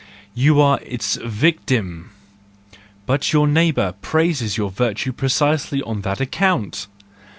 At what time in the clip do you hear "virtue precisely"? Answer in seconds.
4.71-5.79